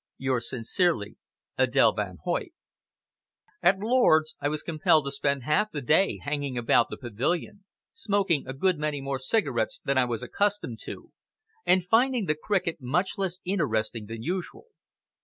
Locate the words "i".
4.41-4.49, 9.99-10.05